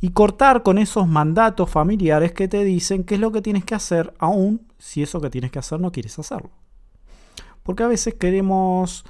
Y 0.00 0.10
cortar 0.10 0.62
con 0.62 0.78
esos 0.78 1.08
mandatos 1.08 1.70
familiares 1.70 2.32
que 2.32 2.48
te 2.48 2.62
dicen 2.64 3.04
qué 3.04 3.14
es 3.14 3.20
lo 3.20 3.32
que 3.32 3.42
tienes 3.42 3.64
que 3.64 3.74
hacer, 3.74 4.14
aún 4.18 4.66
si 4.78 5.02
eso 5.02 5.20
que 5.20 5.30
tienes 5.30 5.50
que 5.50 5.58
hacer 5.58 5.80
no 5.80 5.90
quieres 5.90 6.18
hacerlo. 6.18 6.50
Porque 7.62 7.82
a 7.82 7.88
veces 7.88 8.14
queremos, 8.14 9.04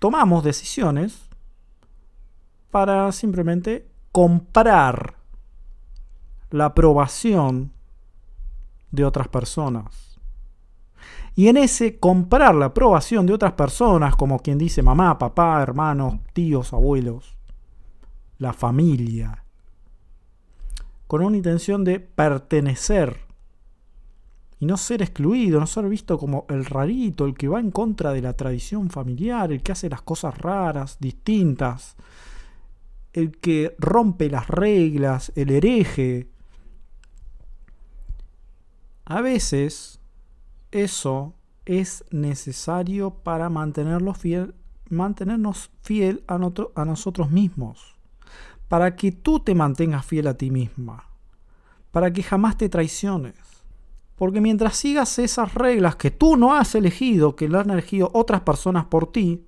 tomamos 0.00 0.44
decisiones 0.44 1.22
para 2.70 3.10
simplemente 3.12 3.88
comprar 4.12 5.14
la 6.50 6.66
aprobación 6.66 7.72
de 8.90 9.04
otras 9.04 9.28
personas 9.28 10.09
y 11.40 11.48
en 11.48 11.56
ese 11.56 11.98
comprar 11.98 12.54
la 12.54 12.66
aprobación 12.66 13.24
de 13.24 13.32
otras 13.32 13.54
personas, 13.54 14.14
como 14.14 14.40
quien 14.40 14.58
dice 14.58 14.82
mamá, 14.82 15.16
papá, 15.18 15.62
hermanos, 15.62 16.16
tíos, 16.34 16.74
abuelos, 16.74 17.34
la 18.36 18.52
familia, 18.52 19.42
con 21.06 21.22
una 21.22 21.38
intención 21.38 21.82
de 21.82 21.98
pertenecer 21.98 23.20
y 24.58 24.66
no 24.66 24.76
ser 24.76 25.00
excluido, 25.00 25.58
no 25.60 25.66
ser 25.66 25.88
visto 25.88 26.18
como 26.18 26.44
el 26.50 26.66
rarito, 26.66 27.24
el 27.24 27.32
que 27.32 27.48
va 27.48 27.58
en 27.58 27.70
contra 27.70 28.12
de 28.12 28.20
la 28.20 28.34
tradición 28.34 28.90
familiar, 28.90 29.50
el 29.50 29.62
que 29.62 29.72
hace 29.72 29.88
las 29.88 30.02
cosas 30.02 30.36
raras, 30.36 30.98
distintas, 31.00 31.96
el 33.14 33.38
que 33.38 33.74
rompe 33.78 34.28
las 34.28 34.46
reglas, 34.46 35.32
el 35.36 35.52
hereje. 35.52 36.28
A 39.06 39.22
veces 39.22 39.99
eso 40.72 41.34
es 41.64 42.04
necesario 42.10 43.10
para 43.10 43.50
fiel, 44.14 44.54
mantenernos 44.88 45.70
fiel 45.82 46.24
a, 46.26 46.34
a 46.34 46.84
nosotros 46.84 47.30
mismos. 47.30 47.96
Para 48.68 48.96
que 48.96 49.12
tú 49.12 49.40
te 49.40 49.54
mantengas 49.54 50.06
fiel 50.06 50.28
a 50.28 50.34
ti 50.34 50.50
misma. 50.50 51.06
Para 51.90 52.12
que 52.12 52.22
jamás 52.22 52.56
te 52.56 52.68
traiciones. 52.68 53.34
Porque 54.16 54.40
mientras 54.40 54.76
sigas 54.76 55.18
esas 55.18 55.54
reglas 55.54 55.96
que 55.96 56.10
tú 56.10 56.36
no 56.36 56.54
has 56.54 56.74
elegido, 56.74 57.36
que 57.36 57.48
las 57.48 57.64
han 57.64 57.70
elegido 57.70 58.10
otras 58.12 58.42
personas 58.42 58.84
por 58.84 59.10
ti, 59.10 59.46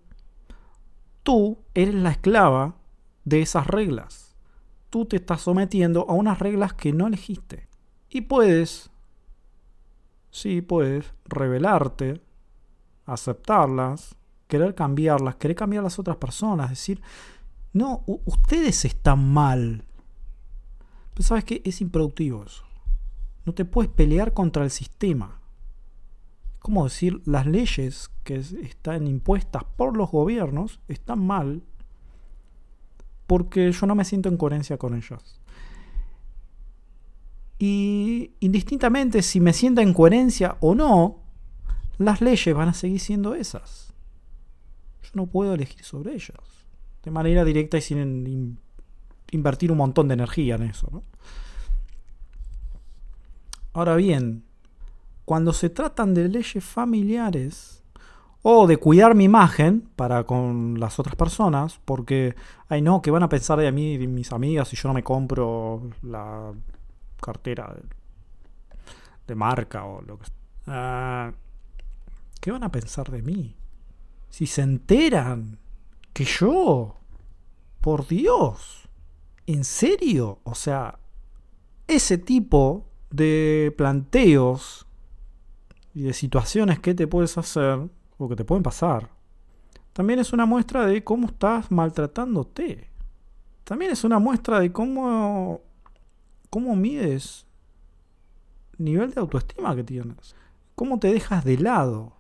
tú 1.23 1.59
eres 1.75 1.95
la 1.95 2.11
esclava 2.13 2.77
de 3.25 3.43
esas 3.43 3.67
reglas. 3.67 4.35
Tú 4.91 5.07
te 5.07 5.17
estás 5.17 5.43
sometiendo 5.43 6.07
a 6.09 6.15
unas 6.15 6.39
reglas 6.39 6.73
que 6.73 6.93
no 6.93 7.07
elegiste. 7.07 7.69
Y 8.09 8.23
puedes 8.23 8.92
sí 10.33 10.63
puedes 10.63 11.15
rebelarte, 11.27 12.21
aceptarlas, 13.07 14.17
querer 14.49 14.75
cambiarlas, 14.75 15.37
querer 15.37 15.57
cambiar 15.57 15.83
a 15.83 15.85
las 15.85 15.99
otras 16.01 16.17
personas, 16.17 16.71
decir, 16.71 17.01
no, 17.73 18.03
ustedes 18.25 18.85
están 18.85 19.33
mal. 19.33 19.85
Pero 21.15 21.23
sabes 21.23 21.45
que 21.45 21.63
es 21.65 21.81
improductivo 21.81 22.45
eso. 22.45 22.65
No 23.45 23.55
te 23.55 23.65
puedes 23.65 23.91
pelear 23.91 24.35
contra 24.35 24.65
el 24.65 24.71
sistema. 24.71 25.41
Como 26.59 26.85
decir, 26.85 27.23
las 27.25 27.47
leyes 27.47 28.11
que 28.25 28.37
están 28.37 29.07
impuestas 29.07 29.65
por 29.77 29.97
los 29.97 30.11
gobiernos 30.11 30.81
están 30.89 31.25
mal 31.25 31.63
porque 33.27 33.73
yo 33.73 33.87
no 33.87 33.95
me 33.95 34.05
siento 34.05 34.29
en 34.29 34.37
coherencia 34.37 34.79
con 34.79 34.95
ellas. 34.95 35.41
Y 37.59 38.02
indistintamente 38.43 39.23
si 39.23 39.41
me 39.41 39.53
sienta 39.53 39.83
en 39.83 39.95
coherencia 39.95 40.57
o 40.61 40.75
no, 40.75 41.21
las 41.99 42.21
leyes 42.21 42.55
van 42.55 42.71
a 42.71 42.75
seguir 42.75 42.99
siendo 42.99 43.37
esas. 43.37 43.95
Yo 45.05 45.11
no 45.15 45.27
puedo 45.27 45.55
elegir 45.55 45.85
sobre 45.85 46.15
ellas. 46.15 46.41
De 47.05 47.13
manera 47.13 47.45
directa 47.45 47.79
y 47.79 47.81
sin 47.81 48.59
invertir 49.31 49.71
un 49.71 49.79
montón 49.79 50.09
de 50.09 50.15
energía 50.15 50.57
en 50.57 50.65
eso. 50.65 51.05
Ahora 53.75 53.95
bien, 53.95 54.43
cuando 55.25 55.53
se 55.53 55.71
tratan 55.71 56.13
de 56.13 56.29
leyes 56.29 56.65
familiares 56.65 57.85
o 58.43 58.67
de 58.67 58.77
cuidar 58.77 59.15
mi 59.15 59.23
imagen 59.23 59.89
para 59.95 60.25
con 60.25 60.81
las 60.81 60.99
otras 60.99 61.15
personas, 61.15 61.81
porque, 61.85 62.35
ay 62.69 62.83
no, 62.83 63.03
que 63.03 63.13
van 63.13 63.23
a 63.23 63.29
pensar 63.29 63.61
de 63.61 63.71
mí 63.71 63.99
mis 64.09 64.33
amigas 64.33 64.67
si 64.67 64.77
yo 64.77 64.89
no 64.89 64.95
me 64.95 65.05
compro 65.05 65.91
la 66.03 66.53
cartera 67.21 67.77
marca 69.35 69.85
o 69.85 70.03
lo 70.03 70.19
que 70.19 70.27
sea. 70.65 71.35
¿Qué 72.41 72.51
van 72.51 72.65
a 72.65 72.73
pensar 72.73 73.11
de 73.11 73.23
mí? 73.23 73.57
Si 74.29 74.47
se 74.47 74.63
enteran 74.63 75.59
que 76.13 76.25
yo, 76.25 76.97
por 77.81 78.07
Dios, 78.07 78.89
¿en 79.47 79.65
serio? 79.65 80.41
O 80.45 80.55
sea, 80.55 80.99
ese 81.87 82.19
tipo 82.19 82.87
de 83.11 83.75
planteos 83.77 84.87
y 85.95 86.03
de 86.03 86.15
situaciones 86.15 86.81
que 86.81 86.95
te 86.95 87.07
puedes 87.07 87.37
hacer 87.39 87.89
o 88.19 88.29
que 88.29 88.37
te 88.37 88.45
pueden 88.45 88.63
pasar, 88.63 89.11
también 89.93 90.19
es 90.19 90.33
una 90.33 90.47
muestra 90.47 90.87
de 90.87 91.05
cómo 91.05 91.27
estás 91.27 91.71
maltratándote. 91.71 92.91
También 93.65 93.93
es 93.93 94.03
una 94.05 94.19
muestra 94.19 94.59
de 94.59 94.73
cómo 94.73 95.61
¿Cómo 96.53 96.77
mides 96.77 97.47
nivel 98.85 99.13
de 99.13 99.21
autoestima 99.21 99.75
que 99.75 99.85
tienes? 99.85 100.35
¿Cómo 100.75 100.99
te 100.99 101.13
dejas 101.13 101.45
de 101.45 101.59
lado 101.59 102.13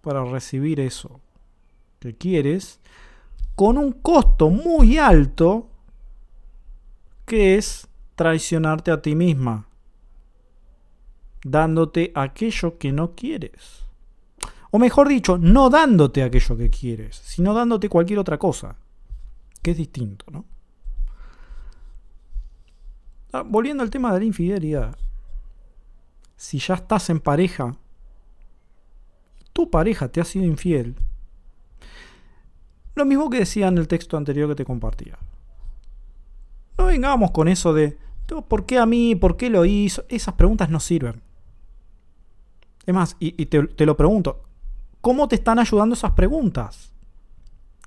para 0.00 0.24
recibir 0.24 0.80
eso 0.80 1.20
que 1.98 2.16
quieres 2.16 2.80
con 3.54 3.76
un 3.76 3.92
costo 3.92 4.48
muy 4.50 4.98
alto 4.98 5.68
que 7.26 7.56
es 7.56 7.88
traicionarte 8.16 8.90
a 8.90 9.02
ti 9.02 9.14
misma, 9.14 9.68
dándote 11.44 12.12
aquello 12.14 12.78
que 12.78 12.92
no 12.92 13.14
quieres? 13.14 13.86
O 14.70 14.78
mejor 14.78 15.08
dicho, 15.08 15.36
no 15.36 15.68
dándote 15.68 16.22
aquello 16.22 16.56
que 16.56 16.70
quieres, 16.70 17.16
sino 17.16 17.54
dándote 17.54 17.88
cualquier 17.88 18.20
otra 18.20 18.38
cosa, 18.38 18.76
que 19.62 19.72
es 19.72 19.76
distinto, 19.76 20.24
¿no? 20.30 20.44
Ah, 23.32 23.42
volviendo 23.42 23.82
al 23.82 23.90
tema 23.90 24.12
de 24.12 24.20
la 24.20 24.24
infidelidad. 24.24 24.96
Si 26.40 26.58
ya 26.58 26.72
estás 26.72 27.10
en 27.10 27.20
pareja, 27.20 27.76
tu 29.52 29.68
pareja 29.68 30.08
te 30.08 30.22
ha 30.22 30.24
sido 30.24 30.46
infiel. 30.46 30.96
Lo 32.94 33.04
mismo 33.04 33.28
que 33.28 33.40
decía 33.40 33.68
en 33.68 33.76
el 33.76 33.86
texto 33.86 34.16
anterior 34.16 34.48
que 34.48 34.54
te 34.54 34.64
compartía. 34.64 35.18
No 36.78 36.86
vengamos 36.86 37.32
con 37.32 37.46
eso 37.46 37.74
de 37.74 37.98
¿por 38.48 38.64
qué 38.64 38.78
a 38.78 38.86
mí? 38.86 39.16
¿Por 39.16 39.36
qué 39.36 39.50
lo 39.50 39.66
hizo? 39.66 40.06
Esas 40.08 40.32
preguntas 40.32 40.70
no 40.70 40.80
sirven. 40.80 41.20
Es 42.86 42.94
más, 42.94 43.16
y, 43.20 43.44
te, 43.44 43.84
lo 43.84 43.96
pregunto, 43.98 44.42
¿cómo 45.02 45.28
te 45.28 45.34
están 45.34 45.58
ayudando 45.58 45.94
esas 45.94 46.12
preguntas? 46.12 46.94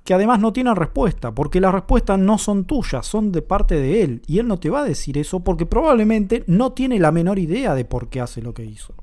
Que 0.04 0.12
además 0.12 0.38
no 0.38 0.52
tienen 0.52 0.76
respuesta, 0.76 1.34
porque 1.34 1.60
las 1.60 1.72
respuestas 1.72 2.18
no 2.18 2.36
son 2.36 2.66
tuyas, 2.66 3.06
son 3.06 3.32
de 3.32 3.40
parte 3.40 3.76
de 3.76 4.02
él. 4.02 4.22
Y 4.26 4.38
él 4.38 4.46
no 4.46 4.60
te 4.60 4.68
va 4.68 4.80
a 4.80 4.84
decir 4.84 5.16
eso 5.16 5.40
porque 5.40 5.64
probablemente 5.64 6.44
no 6.46 6.72
tiene 6.72 6.98
la 6.98 7.10
menor 7.10 7.38
idea 7.38 7.74
de 7.74 7.86
por 7.86 8.08
qué 8.08 8.20
hace 8.20 8.42
lo 8.42 8.52
que 8.52 8.64
hizo. 8.66 8.94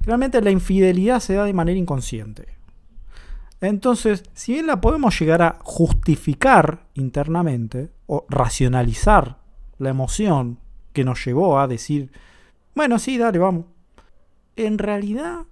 Realmente 0.00 0.42
la 0.42 0.50
infidelidad 0.50 1.20
se 1.20 1.34
da 1.34 1.44
de 1.44 1.54
manera 1.54 1.78
inconsciente. 1.78 2.46
Entonces, 3.62 4.24
si 4.34 4.52
bien 4.52 4.66
la 4.66 4.82
podemos 4.82 5.18
llegar 5.18 5.40
a 5.40 5.58
justificar 5.62 6.84
internamente 6.92 7.90
o 8.06 8.26
racionalizar 8.28 9.38
la 9.78 9.88
emoción 9.88 10.58
que 10.92 11.04
nos 11.04 11.24
llevó 11.24 11.58
a 11.58 11.66
decir, 11.66 12.12
bueno, 12.74 12.98
sí, 12.98 13.16
dale, 13.16 13.38
vamos. 13.38 13.64
En 14.56 14.76
realidad 14.76 15.44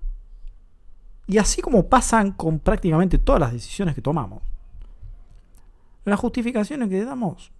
y 1.27 1.39
así 1.39 1.63
como 1.63 1.89
pasan 1.89 2.33
con 2.33 2.59
prácticamente 2.59 3.19
todas 3.19 3.41
las 3.41 3.53
decisiones 3.53 3.95
que 3.95 4.03
tomamos, 4.03 4.43
las 6.05 6.19
justificaciones 6.19 6.89
que 6.89 7.05
damos 7.05 7.53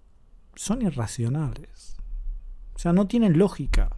son 0.55 0.81
irracionales. 0.81 1.95
O 2.75 2.79
sea, 2.79 2.93
no 2.93 3.07
tienen 3.07 3.37
lógica. 3.37 3.95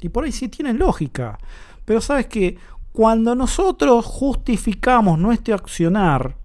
Y 0.00 0.08
por 0.08 0.24
ahí 0.24 0.32
sí 0.32 0.48
tienen 0.48 0.78
lógica. 0.78 1.38
Pero 1.84 2.00
sabes 2.00 2.26
que 2.26 2.58
cuando 2.92 3.34
nosotros 3.34 4.04
justificamos 4.04 5.18
nuestro 5.18 5.54
accionar, 5.54 6.36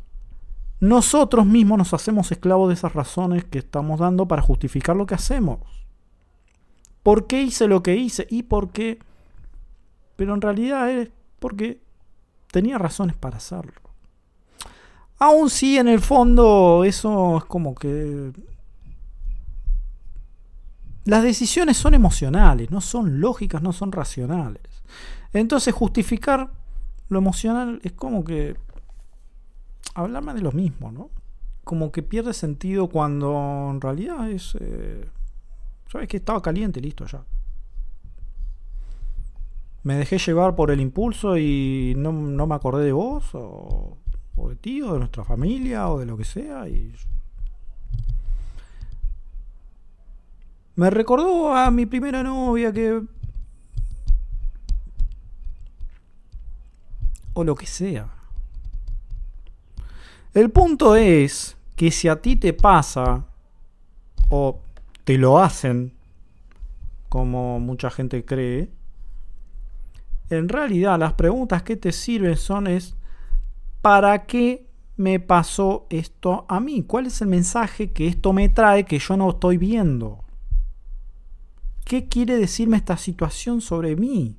nosotros 0.79 1.45
mismos 1.45 1.77
nos 1.77 1.93
hacemos 1.93 2.31
esclavos 2.31 2.69
de 2.69 2.75
esas 2.75 2.93
razones 2.93 3.43
que 3.45 3.59
estamos 3.59 3.99
dando 3.99 4.27
para 4.27 4.41
justificar 4.41 4.95
lo 4.95 5.05
que 5.05 5.15
hacemos. 5.15 5.59
¿Por 7.03 7.27
qué 7.27 7.41
hice 7.41 7.67
lo 7.67 7.83
que 7.83 7.95
hice? 7.95 8.27
¿Y 8.29 8.43
por 8.43 8.71
qué? 8.71 8.99
Pero 10.15 10.33
en 10.33 10.41
realidad 10.41 10.89
es 10.91 11.09
porque 11.39 11.81
tenía 12.57 12.79
razones 12.79 13.15
para 13.15 13.37
hacerlo. 13.37 13.79
Aún 15.19 15.51
si 15.51 15.77
en 15.77 15.87
el 15.87 16.01
fondo 16.01 16.83
eso 16.83 17.37
es 17.37 17.43
como 17.43 17.75
que... 17.75 18.31
Las 21.05 21.21
decisiones 21.21 21.77
son 21.77 21.93
emocionales, 21.93 22.71
no 22.71 22.81
son 22.81 23.21
lógicas, 23.21 23.61
no 23.61 23.73
son 23.73 23.91
racionales. 23.91 24.63
Entonces 25.33 25.71
justificar 25.71 26.49
lo 27.09 27.19
emocional 27.19 27.79
es 27.83 27.91
como 27.91 28.23
que 28.23 28.57
hablarme 29.93 30.33
de 30.33 30.41
lo 30.41 30.51
mismo, 30.51 30.91
¿no? 30.91 31.11
Como 31.63 31.91
que 31.91 32.01
pierde 32.01 32.33
sentido 32.33 32.89
cuando 32.89 33.69
en 33.69 33.81
realidad 33.81 34.31
es... 34.31 34.57
Eh, 34.59 35.07
Sabes 35.91 36.07
que 36.07 36.17
estaba 36.17 36.41
caliente, 36.41 36.81
listo 36.81 37.05
ya 37.05 37.23
me 39.87 39.95
dejé 39.95 40.17
llevar 40.17 40.53
por 40.53 40.69
el 40.69 40.81
impulso 40.81 41.37
y 41.37 41.93
no, 41.95 42.11
me 42.11 42.55
acordé 42.55 42.83
de 42.83 42.91
vos 42.91 43.23
o, 43.31 43.97
de 44.49 44.57
ti 44.57 44.81
o 44.81 44.91
de 44.91 44.99
nuestra 44.99 45.23
familia 45.23 45.87
o 45.87 45.99
de 45.99 46.05
lo 46.05 46.17
que 46.17 46.25
sea 46.25 46.67
y 46.67 46.91
me 50.75 50.89
recordó 50.89 51.55
a 51.55 51.71
mi 51.71 51.85
primera 51.85 52.21
novia 52.21 52.73
que 52.73 53.01
o 57.33 57.43
lo 57.45 57.55
que 57.55 57.65
sea. 57.65 58.09
El 60.33 60.49
punto 60.49 60.97
es 60.97 61.55
que 61.77 61.91
si 61.91 62.09
a 62.09 62.21
ti 62.21 62.35
te 62.35 62.51
pasa 62.51 63.25
o 64.27 64.59
te 65.05 65.17
lo 65.17 65.39
hacen 65.39 65.93
como 67.07 67.61
mucha 67.61 67.89
gente 67.89 68.25
cree 68.25 68.75
en 70.29 70.49
realidad 70.49 70.99
las 70.99 71.13
preguntas 71.13 71.63
que 71.63 71.77
te 71.77 71.91
sirven 71.91 72.37
son 72.37 72.67
es, 72.67 72.95
¿para 73.81 74.25
qué 74.25 74.67
me 74.97 75.19
pasó 75.19 75.87
esto 75.89 76.45
a 76.49 76.59
mí? 76.59 76.83
¿Cuál 76.83 77.07
es 77.07 77.21
el 77.21 77.27
mensaje 77.27 77.91
que 77.91 78.07
esto 78.07 78.33
me 78.33 78.49
trae 78.49 78.85
que 78.85 78.99
yo 78.99 79.15
no 79.15 79.29
estoy 79.29 79.57
viendo? 79.57 80.23
¿Qué 81.85 82.07
quiere 82.07 82.37
decirme 82.37 82.77
esta 82.77 82.97
situación 82.97 83.61
sobre 83.61 83.95
mí? 83.95 84.37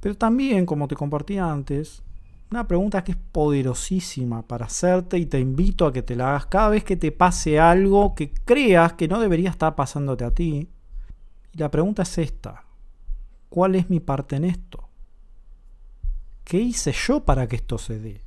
Pero 0.00 0.16
también, 0.16 0.66
como 0.66 0.88
te 0.88 0.96
compartí 0.96 1.38
antes, 1.38 2.02
una 2.50 2.66
pregunta 2.66 3.04
que 3.04 3.12
es 3.12 3.18
poderosísima 3.32 4.42
para 4.42 4.66
hacerte 4.66 5.18
y 5.18 5.26
te 5.26 5.38
invito 5.38 5.86
a 5.86 5.92
que 5.92 6.02
te 6.02 6.16
la 6.16 6.30
hagas 6.30 6.46
cada 6.46 6.70
vez 6.70 6.84
que 6.84 6.96
te 6.96 7.12
pase 7.12 7.58
algo 7.58 8.14
que 8.14 8.32
creas 8.32 8.94
que 8.94 9.08
no 9.08 9.20
debería 9.20 9.50
estar 9.50 9.74
pasándote 9.74 10.24
a 10.24 10.32
ti. 10.32 10.68
Y 11.52 11.58
la 11.58 11.70
pregunta 11.70 12.02
es 12.02 12.18
esta. 12.18 12.64
¿Cuál 13.48 13.74
es 13.74 13.90
mi 13.90 14.00
parte 14.00 14.36
en 14.36 14.44
esto? 14.44 14.85
¿Qué 16.46 16.60
hice 16.60 16.92
yo 16.92 17.24
para 17.24 17.48
que 17.48 17.56
esto 17.56 17.76
se 17.76 17.98
dé? 17.98 18.22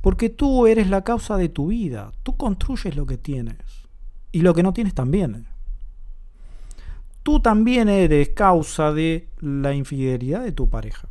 Porque 0.00 0.30
tú 0.30 0.66
eres 0.66 0.88
la 0.88 1.04
causa 1.04 1.36
de 1.36 1.50
tu 1.50 1.66
vida. 1.66 2.10
Tú 2.22 2.38
construyes 2.38 2.96
lo 2.96 3.04
que 3.04 3.18
tienes. 3.18 3.58
Y 4.32 4.40
lo 4.40 4.54
que 4.54 4.62
no 4.62 4.72
tienes 4.72 4.94
también. 4.94 5.46
Tú 7.22 7.40
también 7.40 7.90
eres 7.90 8.30
causa 8.30 8.94
de 8.94 9.28
la 9.40 9.74
infidelidad 9.74 10.42
de 10.42 10.52
tu 10.52 10.70
pareja. 10.70 11.06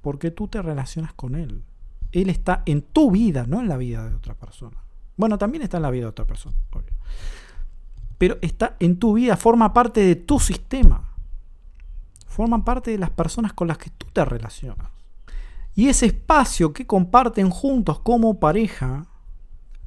Porque 0.00 0.32
tú 0.32 0.48
te 0.48 0.60
relacionas 0.60 1.12
con 1.12 1.36
él. 1.36 1.62
Él 2.10 2.28
está 2.28 2.64
en 2.66 2.82
tu 2.82 3.12
vida, 3.12 3.46
no 3.46 3.60
en 3.60 3.68
la 3.68 3.76
vida 3.76 4.04
de 4.08 4.16
otra 4.16 4.34
persona. 4.34 4.78
Bueno, 5.16 5.38
también 5.38 5.62
está 5.62 5.76
en 5.76 5.84
la 5.84 5.90
vida 5.92 6.06
de 6.06 6.10
otra 6.10 6.26
persona. 6.26 6.56
Pero 8.18 8.36
está 8.42 8.74
en 8.80 8.98
tu 8.98 9.14
vida, 9.14 9.36
forma 9.36 9.72
parte 9.72 10.00
de 10.00 10.16
tu 10.16 10.40
sistema 10.40 11.09
forman 12.30 12.64
parte 12.64 12.92
de 12.92 12.98
las 12.98 13.10
personas 13.10 13.52
con 13.52 13.66
las 13.66 13.76
que 13.76 13.90
tú 13.90 14.06
te 14.12 14.24
relacionas. 14.24 14.88
Y 15.74 15.88
ese 15.88 16.06
espacio 16.06 16.72
que 16.72 16.86
comparten 16.86 17.50
juntos 17.50 17.98
como 18.00 18.38
pareja, 18.38 19.06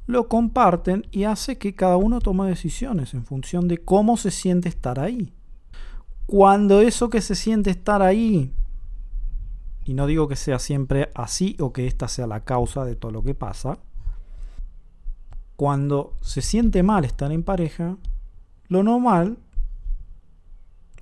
lo 0.06 0.28
comparten 0.28 1.06
y 1.10 1.24
hace 1.24 1.56
que 1.56 1.74
cada 1.74 1.96
uno 1.96 2.20
tome 2.20 2.46
decisiones 2.46 3.14
en 3.14 3.24
función 3.24 3.66
de 3.66 3.78
cómo 3.78 4.18
se 4.18 4.30
siente 4.30 4.68
estar 4.68 5.00
ahí. 5.00 5.32
Cuando 6.26 6.80
eso 6.82 7.08
que 7.08 7.22
se 7.22 7.34
siente 7.34 7.70
estar 7.70 8.02
ahí, 8.02 8.52
y 9.86 9.94
no 9.94 10.06
digo 10.06 10.28
que 10.28 10.36
sea 10.36 10.58
siempre 10.58 11.10
así 11.14 11.56
o 11.60 11.72
que 11.72 11.86
esta 11.86 12.08
sea 12.08 12.26
la 12.26 12.44
causa 12.44 12.84
de 12.84 12.94
todo 12.94 13.10
lo 13.10 13.22
que 13.22 13.34
pasa, 13.34 13.78
cuando 15.56 16.12
se 16.20 16.42
siente 16.42 16.82
mal 16.82 17.06
estar 17.06 17.32
en 17.32 17.42
pareja, 17.42 17.96
lo 18.68 18.82
normal 18.82 19.38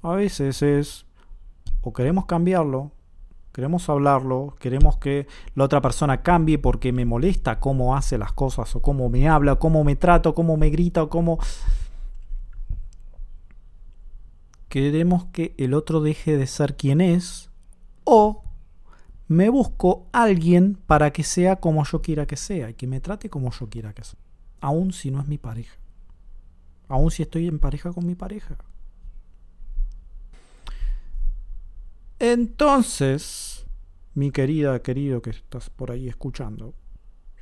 a 0.02 0.12
veces 0.12 0.62
es 0.62 1.07
o 1.83 1.92
queremos 1.92 2.27
cambiarlo, 2.27 2.92
queremos 3.53 3.88
hablarlo, 3.88 4.57
queremos 4.59 4.97
que 4.97 5.27
la 5.55 5.64
otra 5.64 5.81
persona 5.81 6.23
cambie 6.23 6.59
porque 6.59 6.92
me 6.92 7.05
molesta 7.05 7.61
cómo 7.61 7.97
hace 7.97 8.16
las 8.18 8.33
cosas 8.33 8.75
o 8.75 8.81
cómo 8.81 9.09
me 9.11 9.29
habla, 9.29 9.57
cómo 9.57 9.85
me 9.85 9.97
trata, 9.97 10.33
cómo 10.33 10.57
me 10.57 10.71
grita 10.71 11.03
o 11.03 11.09
cómo... 11.09 11.38
Queremos 14.68 15.27
que 15.27 15.55
el 15.59 15.75
otro 15.75 16.01
deje 16.01 16.38
de 16.38 16.47
ser 16.47 16.77
quien 16.77 17.03
es 17.03 17.51
o 18.05 18.42
me 19.29 19.51
busco 19.51 20.07
alguien 20.12 20.79
para 20.87 21.12
que 21.12 21.25
sea 21.25 21.57
como 21.57 21.85
yo 21.85 22.01
quiera 22.01 22.27
que 22.27 22.37
sea 22.37 22.71
y 22.71 22.75
que 22.75 22.87
me 22.87 23.01
trate 23.01 23.29
como 23.29 23.51
yo 23.51 23.68
quiera 23.68 23.92
que 23.92 24.05
sea, 24.05 24.18
aun 24.61 24.92
si 24.92 25.11
no 25.11 25.21
es 25.21 25.29
mi 25.29 25.37
pareja, 25.37 25.77
aun 26.88 27.11
si 27.11 27.23
estoy 27.23 27.49
en 27.49 27.59
pareja 27.59 27.92
con 27.92 28.07
mi 28.07 28.14
pareja. 28.14 28.57
Entonces, 32.22 33.66
mi 34.14 34.30
querida, 34.30 34.80
querido 34.80 35.20
que 35.22 35.30
estás 35.30 35.70
por 35.70 35.90
ahí 35.90 36.06
escuchando, 36.06 36.72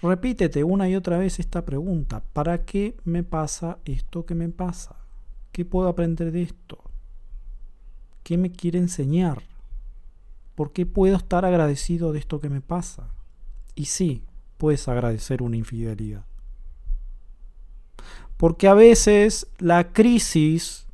repítete 0.00 0.64
una 0.64 0.88
y 0.88 0.96
otra 0.96 1.18
vez 1.18 1.38
esta 1.38 1.66
pregunta. 1.66 2.22
¿Para 2.32 2.64
qué 2.64 2.96
me 3.04 3.22
pasa 3.22 3.76
esto 3.84 4.24
que 4.24 4.34
me 4.34 4.48
pasa? 4.48 4.96
¿Qué 5.52 5.66
puedo 5.66 5.86
aprender 5.86 6.32
de 6.32 6.40
esto? 6.40 6.82
¿Qué 8.22 8.38
me 8.38 8.50
quiere 8.52 8.78
enseñar? 8.78 9.42
¿Por 10.54 10.72
qué 10.72 10.86
puedo 10.86 11.14
estar 11.14 11.44
agradecido 11.44 12.14
de 12.14 12.20
esto 12.20 12.40
que 12.40 12.48
me 12.48 12.62
pasa? 12.62 13.10
Y 13.74 13.84
sí, 13.84 14.24
puedes 14.56 14.88
agradecer 14.88 15.42
una 15.42 15.58
infidelidad. 15.58 16.24
Porque 18.38 18.66
a 18.66 18.72
veces 18.72 19.46
la 19.58 19.92
crisis 19.92 20.86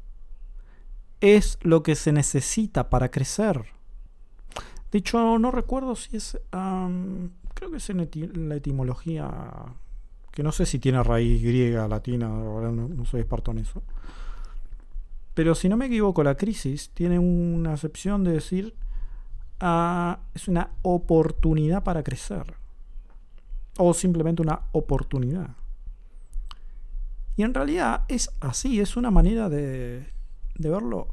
es 1.21 1.57
lo 1.63 1.85
que 1.85 1.95
se 1.95 2.11
necesita 2.11 2.91
para 2.91 3.13
crecer. 3.13 3.76
De 4.97 5.01
hecho, 5.01 5.39
no 5.39 5.51
recuerdo 5.51 5.95
si 5.95 6.17
es. 6.17 6.39
creo 6.51 7.71
que 7.71 7.77
es 7.77 7.91
en 7.91 8.49
la 8.49 8.55
etimología 8.55 9.29
que 10.31 10.43
no 10.43 10.53
sé 10.53 10.65
si 10.65 10.79
tiene 10.79 11.03
raíz 11.03 11.43
griega, 11.43 11.87
latina, 11.87 12.29
no, 12.29 13.05
soy 13.05 13.21
experto 13.21 13.51
en 13.51 13.59
eso. 13.59 13.83
Pero 15.35 15.55
si 15.55 15.69
no 15.69 15.77
me 15.77 15.85
equivoco, 15.85 16.25
la 16.25 16.35
crisis 16.35 16.93
tiene 16.95 17.19
una 17.19 17.75
acepción 17.75 18.25
de 18.25 18.33
decir, 18.33 18.75
ah, 19.61 20.21
es 20.33 20.49
una 20.49 20.71
oportunidad 20.81 21.83
para 21.83 22.03
crecer. 22.03 22.55
O 23.77 23.93
simplemente 23.93 24.41
una 24.41 24.63
oportunidad. 24.73 25.57
Y 27.37 27.43
en 27.43 27.53
realidad 27.53 28.05
es 28.09 28.31
así, 28.41 28.81
es 28.81 28.97
una 28.97 29.11
manera 29.11 29.51
de, 29.51 30.09
de 30.55 30.71
verlo 30.71 31.09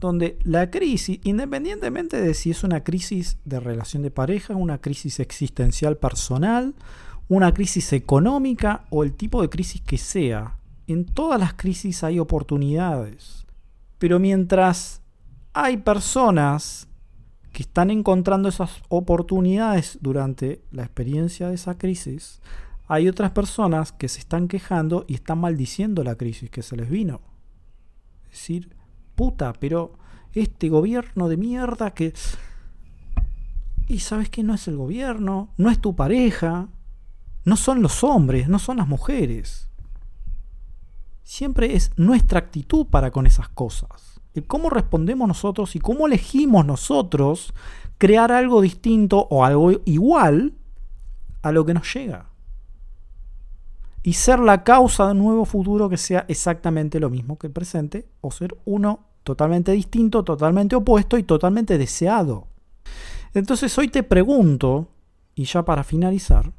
donde 0.00 0.38
la 0.44 0.70
crisis, 0.70 1.20
independientemente 1.24 2.20
de 2.20 2.34
si 2.34 2.50
es 2.50 2.62
una 2.62 2.84
crisis 2.84 3.38
de 3.44 3.60
relación 3.60 4.02
de 4.02 4.10
pareja, 4.10 4.54
una 4.54 4.78
crisis 4.78 5.20
existencial 5.20 5.96
personal, 5.96 6.74
una 7.28 7.52
crisis 7.52 7.92
económica 7.92 8.84
o 8.90 9.02
el 9.02 9.14
tipo 9.14 9.42
de 9.42 9.48
crisis 9.48 9.80
que 9.80 9.98
sea, 9.98 10.56
en 10.86 11.04
todas 11.04 11.38
las 11.38 11.54
crisis 11.54 12.04
hay 12.04 12.18
oportunidades. 12.18 13.46
Pero 13.98 14.18
mientras 14.18 15.02
hay 15.52 15.78
personas 15.78 16.88
que 17.52 17.62
están 17.62 17.90
encontrando 17.90 18.48
esas 18.48 18.82
oportunidades 18.88 19.98
durante 20.00 20.62
la 20.70 20.84
experiencia 20.84 21.48
de 21.48 21.56
esa 21.56 21.76
crisis, 21.76 22.40
hay 22.86 23.08
otras 23.08 23.32
personas 23.32 23.92
que 23.92 24.08
se 24.08 24.20
están 24.20 24.48
quejando 24.48 25.04
y 25.08 25.14
están 25.14 25.38
maldiciendo 25.38 26.04
la 26.04 26.14
crisis 26.14 26.50
que 26.50 26.62
se 26.62 26.76
les 26.76 26.88
vino. 26.88 27.20
Es 28.24 28.38
decir, 28.38 28.77
puta, 29.18 29.52
pero 29.52 29.94
este 30.32 30.68
gobierno 30.68 31.28
de 31.28 31.36
mierda 31.36 31.90
que... 31.90 32.14
Y 33.88 33.98
sabes 33.98 34.30
que 34.30 34.44
no 34.44 34.54
es 34.54 34.68
el 34.68 34.76
gobierno, 34.76 35.48
no 35.56 35.70
es 35.70 35.80
tu 35.80 35.96
pareja, 35.96 36.68
no 37.44 37.56
son 37.56 37.82
los 37.82 38.04
hombres, 38.04 38.48
no 38.48 38.60
son 38.60 38.76
las 38.76 38.86
mujeres. 38.86 39.68
Siempre 41.24 41.74
es 41.74 41.90
nuestra 41.96 42.38
actitud 42.38 42.86
para 42.86 43.10
con 43.10 43.26
esas 43.26 43.48
cosas. 43.48 44.20
El 44.34 44.46
cómo 44.46 44.70
respondemos 44.70 45.26
nosotros 45.26 45.74
y 45.74 45.80
cómo 45.80 46.06
elegimos 46.06 46.64
nosotros 46.64 47.52
crear 47.96 48.30
algo 48.30 48.60
distinto 48.60 49.26
o 49.30 49.44
algo 49.44 49.72
igual 49.84 50.54
a 51.42 51.50
lo 51.50 51.64
que 51.64 51.74
nos 51.74 51.92
llega. 51.92 52.26
Y 54.04 54.12
ser 54.12 54.38
la 54.38 54.62
causa 54.62 55.06
de 55.06 55.12
un 55.12 55.18
nuevo 55.18 55.44
futuro 55.44 55.88
que 55.88 55.96
sea 55.96 56.24
exactamente 56.28 57.00
lo 57.00 57.10
mismo 57.10 57.36
que 57.36 57.48
el 57.48 57.52
presente 57.52 58.08
o 58.20 58.30
ser 58.30 58.56
uno 58.64 59.07
totalmente 59.28 59.72
distinto, 59.72 60.24
totalmente 60.24 60.74
opuesto 60.74 61.18
y 61.18 61.22
totalmente 61.22 61.76
deseado. 61.76 62.46
Entonces 63.34 63.76
hoy 63.76 63.88
te 63.88 64.02
pregunto, 64.02 64.88
y 65.34 65.44
ya 65.44 65.66
para 65.66 65.84
finalizar, 65.84 66.50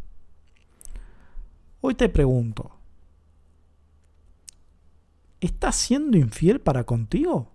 hoy 1.81 1.95
te 1.95 2.09
pregunto, 2.09 2.69
¿estás 5.41 5.77
siendo 5.77 6.15
infiel 6.15 6.61
para 6.61 6.83
contigo? 6.83 7.53